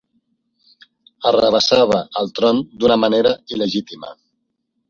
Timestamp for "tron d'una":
2.39-3.01